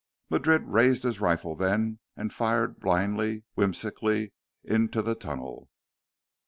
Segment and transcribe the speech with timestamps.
[0.31, 5.69] Madrid raised his rifle then and fired blindly, whimsically, into the tunnel.